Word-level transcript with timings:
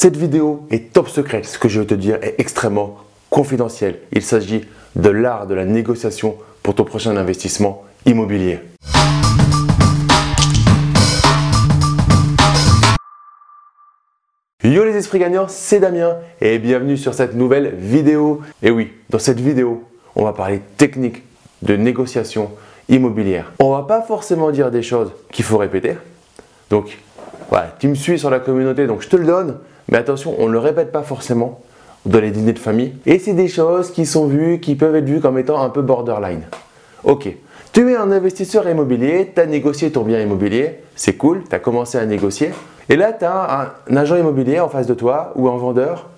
Cette 0.00 0.16
vidéo 0.16 0.64
est 0.70 0.92
top 0.92 1.08
secrète. 1.08 1.44
Ce 1.44 1.58
que 1.58 1.68
je 1.68 1.80
vais 1.80 1.86
te 1.86 1.94
dire 1.94 2.20
est 2.22 2.36
extrêmement 2.38 2.98
confidentiel. 3.30 3.98
Il 4.12 4.22
s'agit 4.22 4.64
de 4.94 5.08
l'art 5.08 5.48
de 5.48 5.54
la 5.54 5.64
négociation 5.64 6.36
pour 6.62 6.76
ton 6.76 6.84
prochain 6.84 7.16
investissement 7.16 7.82
immobilier. 8.06 8.60
Yo 14.62 14.84
les 14.84 14.94
esprits 14.94 15.18
gagnants, 15.18 15.48
c'est 15.48 15.80
Damien 15.80 16.18
et 16.40 16.60
bienvenue 16.60 16.96
sur 16.96 17.12
cette 17.12 17.34
nouvelle 17.34 17.74
vidéo. 17.74 18.42
Et 18.62 18.70
oui, 18.70 18.92
dans 19.10 19.18
cette 19.18 19.40
vidéo, 19.40 19.82
on 20.14 20.22
va 20.22 20.32
parler 20.32 20.62
technique 20.76 21.24
de 21.62 21.74
négociation 21.74 22.52
immobilière. 22.88 23.52
On 23.58 23.72
va 23.72 23.82
pas 23.82 24.02
forcément 24.02 24.52
dire 24.52 24.70
des 24.70 24.82
choses 24.82 25.10
qu'il 25.32 25.44
faut 25.44 25.58
répéter. 25.58 25.96
Donc, 26.70 26.98
voilà, 27.48 27.74
tu 27.80 27.88
me 27.88 27.96
suis 27.96 28.16
sur 28.16 28.30
la 28.30 28.38
communauté, 28.38 28.86
donc 28.86 29.02
je 29.02 29.08
te 29.08 29.16
le 29.16 29.26
donne. 29.26 29.58
Mais 29.88 29.98
attention, 29.98 30.34
on 30.38 30.46
ne 30.48 30.52
le 30.52 30.58
répète 30.58 30.92
pas 30.92 31.02
forcément 31.02 31.60
dans 32.06 32.20
les 32.20 32.30
dîners 32.30 32.52
de 32.52 32.58
famille. 32.58 32.94
Et 33.06 33.18
c'est 33.18 33.32
des 33.32 33.48
choses 33.48 33.90
qui 33.90 34.06
sont 34.06 34.26
vues, 34.26 34.60
qui 34.60 34.74
peuvent 34.74 34.94
être 34.94 35.04
vues 35.04 35.20
comme 35.20 35.38
étant 35.38 35.60
un 35.62 35.70
peu 35.70 35.82
borderline. 35.82 36.42
Ok, 37.04 37.28
tu 37.72 37.92
es 37.92 37.96
un 37.96 38.10
investisseur 38.10 38.68
immobilier, 38.68 39.32
tu 39.34 39.40
as 39.40 39.46
négocié 39.46 39.90
ton 39.90 40.02
bien 40.02 40.20
immobilier, 40.20 40.80
c'est 40.96 41.14
cool, 41.14 41.42
tu 41.48 41.54
as 41.54 41.58
commencé 41.58 41.98
à 41.98 42.06
négocier. 42.06 42.50
Et 42.88 42.96
là, 42.96 43.12
tu 43.12 43.24
as 43.24 43.74
un 43.88 43.96
agent 43.96 44.16
immobilier 44.16 44.60
en 44.60 44.68
face 44.68 44.86
de 44.86 44.94
toi 44.94 45.32
ou 45.36 45.48
un 45.48 45.56
vendeur 45.56 46.08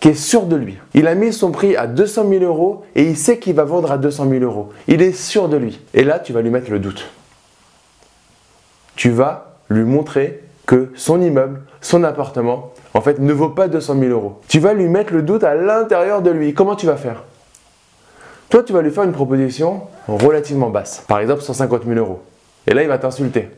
qui 0.00 0.08
est 0.08 0.14
sûr 0.14 0.42
de 0.42 0.56
lui. 0.56 0.76
Il 0.92 1.06
a 1.06 1.14
mis 1.14 1.32
son 1.32 1.50
prix 1.50 1.76
à 1.76 1.86
200 1.86 2.28
000 2.28 2.44
euros 2.44 2.84
et 2.94 3.04
il 3.04 3.16
sait 3.16 3.38
qu'il 3.38 3.54
va 3.54 3.64
vendre 3.64 3.90
à 3.90 3.98
200 3.98 4.28
000 4.28 4.44
euros. 4.44 4.70
Il 4.86 5.02
est 5.02 5.12
sûr 5.12 5.48
de 5.48 5.56
lui. 5.56 5.80
Et 5.94 6.04
là, 6.04 6.18
tu 6.18 6.32
vas 6.32 6.42
lui 6.42 6.50
mettre 6.50 6.70
le 6.70 6.78
doute. 6.78 7.10
Tu 8.96 9.10
vas 9.10 9.56
lui 9.70 9.84
montrer 9.84 10.42
que 10.66 10.90
son 10.94 11.20
immeuble, 11.20 11.60
son 11.80 12.04
appartement, 12.04 12.72
en 12.94 13.00
fait, 13.00 13.18
ne 13.18 13.32
vaut 13.32 13.50
pas 13.50 13.68
200 13.68 13.98
000 13.98 14.10
euros. 14.10 14.40
Tu 14.48 14.60
vas 14.60 14.72
lui 14.72 14.88
mettre 14.88 15.12
le 15.12 15.22
doute 15.22 15.44
à 15.44 15.54
l'intérieur 15.54 16.22
de 16.22 16.30
lui. 16.30 16.54
Comment 16.54 16.76
tu 16.76 16.86
vas 16.86 16.96
faire? 16.96 17.22
Toi, 18.48 18.62
tu 18.62 18.72
vas 18.72 18.82
lui 18.82 18.90
faire 18.90 19.04
une 19.04 19.12
proposition 19.12 19.82
relativement 20.06 20.70
basse. 20.70 21.04
Par 21.06 21.18
exemple, 21.18 21.42
150 21.42 21.84
000 21.84 21.98
euros. 21.98 22.22
Et 22.66 22.74
là, 22.74 22.82
il 22.82 22.88
va 22.88 22.98
t'insulter. 22.98 23.50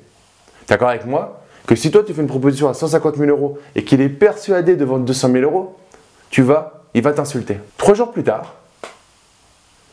D'accord 0.69 0.89
avec 0.89 1.07
moi? 1.07 1.43
Que 1.67 1.77
si 1.77 1.91
toi, 1.91 2.03
tu 2.05 2.15
fais 2.15 2.23
une 2.23 2.29
proposition 2.29 2.69
à 2.69 2.75
150 2.75 3.17
000 3.17 3.31
euros 3.31 3.59
et 3.75 3.85
qu'il 3.85 4.01
est 4.01 4.09
persuadé 4.09 4.77
de 4.77 4.85
vendre 4.85 5.05
200 5.05 5.33
000 5.33 5.45
euros, 5.45 5.77
tu 6.31 6.43
vas, 6.43 6.85
il 6.95 7.03
va 7.03 7.13
t'insulter. 7.13 7.59
Trois 7.77 7.95
jours 7.95 8.13
plus 8.13 8.23
tard, 8.23 8.55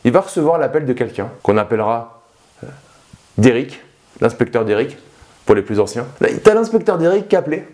il 0.04 0.12
va 0.12 0.20
recevoir 0.20 0.58
l'appel 0.58 0.86
de 0.86 0.92
quelqu'un 0.92 1.28
qu'on 1.42 1.56
appellera 1.56 2.22
euh, 2.62 2.68
Derrick, 3.38 3.80
l'inspecteur 4.20 4.64
Derrick, 4.64 4.96
pour 5.46 5.54
les 5.54 5.62
plus 5.62 5.80
anciens. 5.80 6.06
Tu 6.20 6.50
as 6.50 6.54
l'inspecteur 6.54 6.98
Derrick 6.98 7.28
qui 7.28 7.36
a 7.36 7.40
appelé 7.40 7.64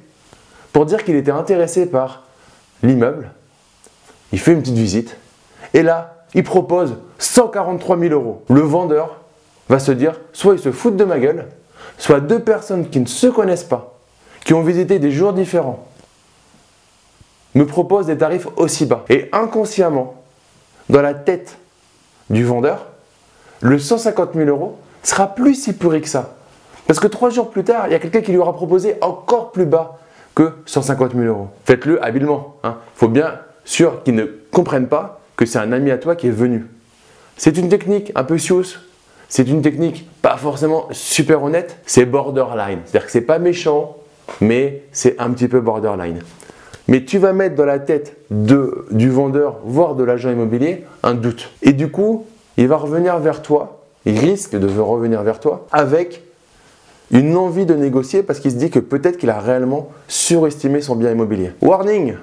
pour 0.72 0.86
dire 0.86 1.04
qu'il 1.04 1.16
était 1.16 1.30
intéressé 1.30 1.86
par 1.86 2.24
l'immeuble. 2.82 3.30
Il 4.32 4.38
fait 4.38 4.52
une 4.52 4.60
petite 4.60 4.76
visite. 4.76 5.16
Et 5.74 5.82
là, 5.82 6.24
il 6.34 6.44
propose 6.44 6.96
143 7.18 7.98
000 7.98 8.12
euros. 8.14 8.44
Le 8.48 8.60
vendeur 8.60 9.16
va 9.68 9.78
se 9.78 9.92
dire, 9.92 10.20
soit 10.32 10.54
il 10.54 10.60
se 10.60 10.72
fout 10.72 10.96
de 10.96 11.04
ma 11.04 11.18
gueule, 11.18 11.46
soit 11.98 12.20
deux 12.20 12.40
personnes 12.40 12.88
qui 12.88 13.00
ne 13.00 13.06
se 13.06 13.26
connaissent 13.26 13.64
pas, 13.64 13.98
qui 14.44 14.54
ont 14.54 14.62
visité 14.62 14.98
des 14.98 15.10
jours 15.10 15.32
différents, 15.32 15.86
me 17.54 17.66
proposent 17.66 18.06
des 18.06 18.18
tarifs 18.18 18.46
aussi 18.56 18.86
bas. 18.86 19.04
Et 19.08 19.28
inconsciemment, 19.32 20.22
dans 20.88 21.02
la 21.02 21.14
tête 21.14 21.56
du 22.30 22.44
vendeur, 22.44 22.86
le 23.60 23.78
150 23.78 24.34
000 24.34 24.48
euros 24.48 24.78
sera 25.02 25.34
plus 25.34 25.54
si 25.54 25.72
pourri 25.72 26.00
que 26.00 26.08
ça. 26.08 26.36
Parce 26.90 26.98
que 26.98 27.06
trois 27.06 27.30
jours 27.30 27.50
plus 27.50 27.62
tard, 27.62 27.84
il 27.86 27.92
y 27.92 27.94
a 27.94 28.00
quelqu'un 28.00 28.20
qui 28.20 28.32
lui 28.32 28.38
aura 28.38 28.52
proposé 28.52 28.96
encore 29.00 29.52
plus 29.52 29.64
bas 29.64 30.00
que 30.34 30.54
150 30.66 31.12
000 31.12 31.24
euros. 31.24 31.46
Faites-le 31.64 32.04
habilement. 32.04 32.56
Il 32.64 32.66
hein. 32.66 32.78
faut 32.96 33.06
bien 33.06 33.34
sûr 33.64 34.02
qu'ils 34.02 34.16
ne 34.16 34.24
comprennent 34.50 34.88
pas 34.88 35.20
que 35.36 35.46
c'est 35.46 35.60
un 35.60 35.70
ami 35.70 35.92
à 35.92 35.98
toi 35.98 36.16
qui 36.16 36.26
est 36.26 36.32
venu. 36.32 36.66
C'est 37.36 37.56
une 37.58 37.68
technique 37.68 38.10
un 38.16 38.24
peu 38.24 38.38
sious. 38.38 38.80
C'est 39.28 39.46
une 39.46 39.62
technique 39.62 40.10
pas 40.20 40.36
forcément 40.36 40.88
super 40.90 41.44
honnête. 41.44 41.78
C'est 41.86 42.06
borderline. 42.06 42.80
C'est-à-dire 42.84 43.06
que 43.06 43.12
c'est 43.12 43.20
pas 43.20 43.38
méchant, 43.38 43.96
mais 44.40 44.82
c'est 44.90 45.14
un 45.20 45.30
petit 45.30 45.46
peu 45.46 45.60
borderline. 45.60 46.18
Mais 46.88 47.04
tu 47.04 47.18
vas 47.18 47.32
mettre 47.32 47.54
dans 47.54 47.66
la 47.66 47.78
tête 47.78 48.16
de, 48.32 48.88
du 48.90 49.10
vendeur, 49.10 49.60
voire 49.62 49.94
de 49.94 50.02
l'agent 50.02 50.32
immobilier, 50.32 50.84
un 51.04 51.14
doute. 51.14 51.52
Et 51.62 51.72
du 51.72 51.88
coup, 51.92 52.26
il 52.56 52.66
va 52.66 52.78
revenir 52.78 53.16
vers 53.20 53.42
toi, 53.42 53.80
il 54.06 54.18
risque 54.18 54.56
de 54.56 54.66
revenir 54.80 55.22
vers 55.22 55.38
toi 55.38 55.68
avec 55.70 56.24
une 57.10 57.36
envie 57.36 57.66
de 57.66 57.74
négocier 57.74 58.22
parce 58.22 58.40
qu'il 58.40 58.50
se 58.50 58.56
dit 58.56 58.70
que 58.70 58.78
peut-être 58.78 59.16
qu'il 59.16 59.30
a 59.30 59.40
réellement 59.40 59.90
surestimé 60.08 60.80
son 60.80 60.96
bien 60.96 61.10
immobilier. 61.10 61.52
Warning 61.60 62.14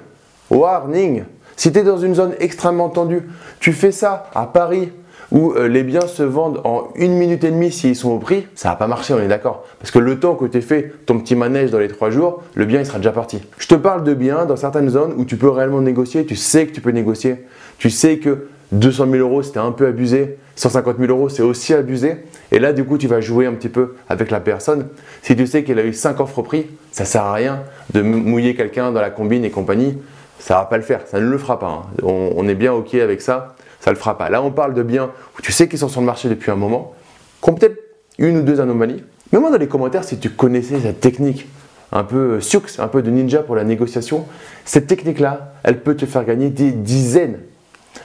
Warning 0.50 1.24
Si 1.56 1.72
tu 1.72 1.78
es 1.78 1.82
dans 1.82 1.98
une 1.98 2.14
zone 2.14 2.34
extrêmement 2.40 2.88
tendue, 2.88 3.22
tu 3.60 3.72
fais 3.72 3.92
ça 3.92 4.30
à 4.34 4.46
Paris 4.46 4.90
où 5.30 5.52
euh, 5.52 5.68
les 5.68 5.82
biens 5.82 6.06
se 6.06 6.22
vendent 6.22 6.60
en 6.64 6.88
une 6.94 7.12
minute 7.12 7.44
et 7.44 7.50
demie 7.50 7.70
s'ils 7.70 7.96
sont 7.96 8.10
au 8.10 8.18
prix, 8.18 8.46
ça 8.54 8.70
va 8.70 8.76
pas 8.76 8.86
marcher, 8.86 9.12
on 9.12 9.20
est 9.20 9.28
d'accord. 9.28 9.66
Parce 9.78 9.90
que 9.90 9.98
le 9.98 10.18
temps 10.18 10.34
que 10.34 10.46
tu 10.46 10.62
fait 10.62 10.92
ton 11.04 11.18
petit 11.18 11.36
manège 11.36 11.70
dans 11.70 11.78
les 11.78 11.88
trois 11.88 12.10
jours, 12.10 12.42
le 12.54 12.64
bien 12.64 12.80
il 12.80 12.86
sera 12.86 12.98
déjà 12.98 13.12
parti. 13.12 13.42
Je 13.58 13.66
te 13.66 13.74
parle 13.74 14.04
de 14.04 14.14
biens 14.14 14.46
dans 14.46 14.56
certaines 14.56 14.88
zones 14.88 15.14
où 15.18 15.24
tu 15.24 15.36
peux 15.36 15.50
réellement 15.50 15.82
négocier, 15.82 16.24
tu 16.24 16.36
sais 16.36 16.66
que 16.66 16.72
tu 16.72 16.80
peux 16.80 16.90
négocier, 16.90 17.44
tu 17.78 17.90
sais 17.90 18.18
que 18.18 18.48
200 18.72 19.06
000 19.10 19.16
euros 19.16 19.42
c'était 19.42 19.58
un 19.58 19.72
peu 19.72 19.86
abusé, 19.86 20.38
150 20.56 20.98
000 20.98 21.10
euros 21.10 21.28
c'est 21.28 21.42
aussi 21.42 21.74
abusé. 21.74 22.24
Et 22.50 22.58
là, 22.58 22.72
du 22.72 22.84
coup, 22.84 22.98
tu 22.98 23.06
vas 23.06 23.20
jouer 23.20 23.46
un 23.46 23.52
petit 23.52 23.68
peu 23.68 23.94
avec 24.08 24.30
la 24.30 24.40
personne. 24.40 24.88
Si 25.22 25.36
tu 25.36 25.46
sais 25.46 25.64
qu'elle 25.64 25.78
a 25.78 25.84
eu 25.84 25.92
5 25.92 26.18
offres 26.20 26.42
prix, 26.42 26.66
ça 26.92 27.04
sert 27.04 27.22
à 27.22 27.34
rien 27.34 27.62
de 27.92 28.02
mouiller 28.02 28.54
quelqu'un 28.54 28.92
dans 28.92 29.00
la 29.00 29.10
combine 29.10 29.44
et 29.44 29.50
compagnie. 29.50 29.98
Ça 30.38 30.54
va 30.54 30.64
pas 30.64 30.76
le 30.76 30.82
faire, 30.82 31.00
ça 31.06 31.20
ne 31.20 31.28
le 31.28 31.38
fera 31.38 31.58
pas. 31.58 31.66
Hein. 31.66 32.02
On, 32.04 32.46
est 32.48 32.54
bien 32.54 32.72
OK 32.72 32.94
avec 32.94 33.20
ça, 33.20 33.56
ça 33.80 33.90
le 33.90 33.96
fera 33.96 34.16
pas. 34.16 34.30
Là, 34.30 34.42
on 34.42 34.50
parle 34.50 34.72
de 34.74 34.82
biens 34.82 35.10
où 35.36 35.42
tu 35.42 35.52
sais 35.52 35.68
qu'ils 35.68 35.78
sont 35.78 35.88
sur 35.88 36.00
le 36.00 36.06
marché 36.06 36.28
depuis 36.28 36.50
un 36.50 36.56
moment, 36.56 36.94
qui 37.42 37.50
ont 37.50 37.54
peut-être 37.54 37.76
une 38.18 38.38
ou 38.38 38.42
deux 38.42 38.60
anomalies. 38.60 39.02
Mets-moi 39.32 39.50
dans 39.50 39.58
les 39.58 39.68
commentaires 39.68 40.04
si 40.04 40.18
tu 40.18 40.30
connaissais 40.30 40.80
cette 40.80 41.00
technique 41.00 41.48
un 41.90 42.04
peu 42.04 42.40
sioux, 42.40 42.62
un 42.78 42.88
peu 42.88 43.02
de 43.02 43.10
ninja 43.10 43.42
pour 43.42 43.56
la 43.56 43.64
négociation. 43.64 44.26
Cette 44.64 44.86
technique-là, 44.86 45.54
elle 45.64 45.80
peut 45.80 45.96
te 45.96 46.06
faire 46.06 46.24
gagner 46.24 46.50
des 46.50 46.70
dizaines 46.70 47.40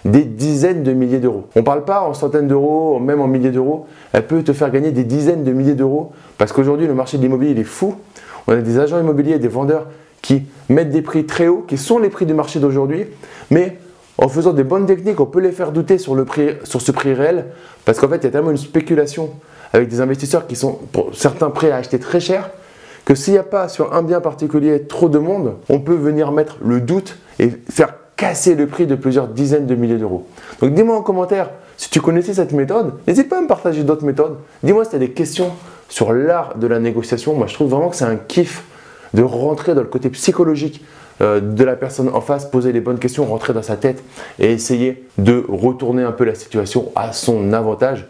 des 0.05 0.23
dizaines 0.23 0.83
de 0.83 0.93
milliers 0.93 1.19
d'euros. 1.19 1.45
On 1.55 1.59
ne 1.59 1.65
parle 1.65 1.85
pas 1.85 2.01
en 2.01 2.13
centaines 2.13 2.47
d'euros, 2.47 2.99
même 2.99 3.21
en 3.21 3.27
milliers 3.27 3.51
d'euros. 3.51 3.87
Elle 4.11 4.27
peut 4.27 4.43
te 4.43 4.53
faire 4.53 4.71
gagner 4.71 4.91
des 4.91 5.03
dizaines 5.03 5.43
de 5.43 5.51
milliers 5.51 5.75
d'euros 5.75 6.11
parce 6.37 6.51
qu'aujourd'hui, 6.51 6.87
le 6.87 6.93
marché 6.93 7.17
de 7.17 7.23
l'immobilier, 7.23 7.59
est 7.59 7.63
fou. 7.63 7.95
On 8.47 8.53
a 8.53 8.57
des 8.57 8.79
agents 8.79 8.99
immobiliers, 8.99 9.39
des 9.39 9.47
vendeurs 9.47 9.87
qui 10.21 10.43
mettent 10.69 10.89
des 10.89 11.01
prix 11.01 11.25
très 11.25 11.47
hauts, 11.47 11.63
qui 11.67 11.77
sont 11.77 11.99
les 11.99 12.09
prix 12.09 12.25
du 12.25 12.33
marché 12.33 12.59
d'aujourd'hui, 12.59 13.05
mais 13.51 13.77
en 14.17 14.27
faisant 14.27 14.53
des 14.53 14.63
bonnes 14.63 14.85
techniques, 14.85 15.19
on 15.19 15.25
peut 15.25 15.39
les 15.39 15.51
faire 15.51 15.71
douter 15.71 15.97
sur, 15.97 16.15
le 16.15 16.25
prix, 16.25 16.49
sur 16.63 16.81
ce 16.81 16.91
prix 16.91 17.13
réel 17.13 17.45
parce 17.85 17.99
qu'en 17.99 18.07
fait, 18.07 18.17
il 18.17 18.23
y 18.23 18.27
a 18.27 18.31
tellement 18.31 18.51
une 18.51 18.57
spéculation 18.57 19.31
avec 19.73 19.89
des 19.89 20.01
investisseurs 20.01 20.47
qui 20.47 20.55
sont 20.55 20.79
pour 20.91 21.15
certains 21.15 21.49
prêts 21.49 21.71
à 21.71 21.77
acheter 21.77 21.99
très 21.99 22.19
cher 22.19 22.51
que 23.05 23.15
s'il 23.15 23.33
n'y 23.33 23.39
a 23.39 23.43
pas 23.43 23.67
sur 23.67 23.93
un 23.93 24.03
bien 24.03 24.21
particulier 24.21 24.83
trop 24.83 25.09
de 25.09 25.19
monde, 25.19 25.55
on 25.67 25.79
peut 25.79 25.95
venir 25.95 26.31
mettre 26.31 26.57
le 26.63 26.79
doute 26.79 27.17
et 27.39 27.49
faire 27.69 27.95
casser 28.15 28.55
le 28.55 28.67
prix 28.67 28.87
de 28.87 28.95
plusieurs 28.95 29.27
dizaines 29.27 29.65
de 29.65 29.75
milliers 29.75 29.97
d'euros. 29.97 30.27
Donc 30.61 30.73
dis-moi 30.73 30.97
en 30.97 31.01
commentaire 31.01 31.49
si 31.77 31.89
tu 31.89 32.01
connaissais 32.01 32.33
cette 32.33 32.53
méthode. 32.53 32.93
N'hésite 33.07 33.29
pas 33.29 33.39
à 33.39 33.41
me 33.41 33.47
partager 33.47 33.83
d'autres 33.83 34.05
méthodes. 34.05 34.37
Dis-moi 34.63 34.83
si 34.83 34.91
tu 34.91 34.95
as 34.95 34.99
des 34.99 35.11
questions 35.11 35.51
sur 35.89 36.13
l'art 36.13 36.55
de 36.57 36.67
la 36.67 36.79
négociation. 36.79 37.33
Moi, 37.33 37.47
je 37.47 37.53
trouve 37.53 37.69
vraiment 37.69 37.89
que 37.89 37.95
c'est 37.95 38.05
un 38.05 38.15
kiff 38.15 38.63
de 39.13 39.21
rentrer 39.21 39.75
dans 39.75 39.81
le 39.81 39.87
côté 39.87 40.09
psychologique 40.09 40.83
euh, 41.21 41.39
de 41.39 41.63
la 41.63 41.75
personne 41.75 42.09
en 42.09 42.21
face, 42.21 42.45
poser 42.45 42.71
les 42.71 42.81
bonnes 42.81 42.97
questions, 42.97 43.25
rentrer 43.25 43.53
dans 43.53 43.61
sa 43.61 43.75
tête 43.75 44.03
et 44.39 44.51
essayer 44.51 45.07
de 45.17 45.45
retourner 45.47 46.03
un 46.03 46.11
peu 46.11 46.23
la 46.23 46.35
situation 46.35 46.91
à 46.95 47.13
son 47.13 47.53
avantage. 47.53 48.07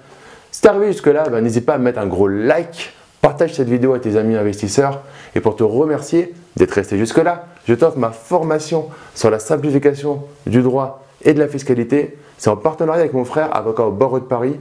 Si 0.51 0.61
tu 0.61 0.67
es 0.67 0.69
arrivé 0.69 0.91
jusque-là, 0.91 1.27
ben, 1.29 1.41
n'hésite 1.41 1.65
pas 1.65 1.73
à 1.73 1.77
mettre 1.77 1.99
un 1.99 2.07
gros 2.07 2.27
like, 2.27 2.93
partage 3.21 3.53
cette 3.53 3.69
vidéo 3.69 3.93
à 3.93 3.99
tes 3.99 4.15
amis 4.15 4.35
investisseurs 4.35 5.01
et 5.35 5.41
pour 5.41 5.55
te 5.55 5.63
remercier 5.63 6.33
d'être 6.55 6.71
resté 6.71 6.97
jusque-là, 6.97 7.47
je 7.67 7.73
t'offre 7.73 7.97
ma 7.97 8.11
formation 8.11 8.89
sur 9.15 9.29
la 9.29 9.39
simplification 9.39 10.23
du 10.45 10.61
droit 10.61 11.03
et 11.23 11.33
de 11.33 11.39
la 11.39 11.47
fiscalité. 11.47 12.17
C'est 12.37 12.49
en 12.49 12.57
partenariat 12.57 13.01
avec 13.01 13.13
mon 13.13 13.25
frère, 13.25 13.55
avocat 13.55 13.83
au 13.83 13.91
barreau 13.91 14.19
de 14.19 14.25
Paris. 14.25 14.55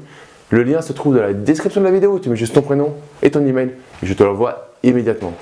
Le 0.51 0.63
lien 0.63 0.83
se 0.83 0.93
trouve 0.93 1.17
dans 1.17 1.23
la 1.23 1.33
description 1.33 1.81
de 1.81 1.87
la 1.87 1.93
vidéo. 1.93 2.19
Tu 2.19 2.29
mets 2.29 2.37
juste 2.37 2.55
ton 2.55 2.63
prénom 2.63 2.95
et 3.23 3.31
ton 3.31 3.45
email 3.45 3.71
et 4.03 4.07
je 4.07 4.15
te 4.15 4.23
l'envoie 4.23 4.69
immédiatement. 4.83 5.33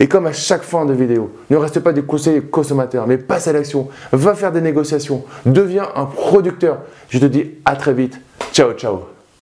Et 0.00 0.08
comme 0.08 0.26
à 0.26 0.32
chaque 0.32 0.62
fin 0.62 0.84
de 0.84 0.92
vidéo, 0.92 1.30
ne 1.48 1.56
reste 1.56 1.80
pas 1.80 1.92
des 1.92 2.02
conseils 2.02 2.42
consommateurs, 2.42 3.06
mais 3.06 3.16
passe 3.16 3.48
à 3.48 3.52
l'action, 3.52 3.88
va 4.12 4.34
faire 4.34 4.52
des 4.52 4.60
négociations, 4.60 5.24
deviens 5.46 5.88
un 5.94 6.04
producteur. 6.04 6.80
Je 7.08 7.18
te 7.18 7.26
dis 7.26 7.52
à 7.64 7.76
très 7.76 7.94
vite. 7.94 8.20
Ciao, 8.52 8.72
ciao. 8.72 9.15